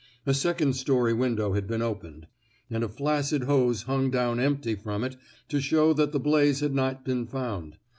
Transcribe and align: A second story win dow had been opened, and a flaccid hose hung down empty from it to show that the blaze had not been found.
A 0.25 0.33
second 0.33 0.73
story 0.75 1.13
win 1.13 1.35
dow 1.35 1.53
had 1.53 1.67
been 1.67 1.83
opened, 1.83 2.25
and 2.71 2.83
a 2.83 2.89
flaccid 2.89 3.43
hose 3.43 3.83
hung 3.83 4.09
down 4.09 4.39
empty 4.39 4.73
from 4.73 5.03
it 5.03 5.15
to 5.49 5.61
show 5.61 5.93
that 5.93 6.11
the 6.11 6.19
blaze 6.19 6.61
had 6.61 6.73
not 6.73 7.05
been 7.05 7.27
found. 7.27 7.77